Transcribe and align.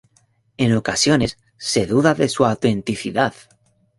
En 0.57 0.75
ocasiones 0.75 1.37
se 1.57 1.85
duda 1.85 2.15
de 2.15 2.27
su 2.27 2.43
autenticidad. 2.43 3.35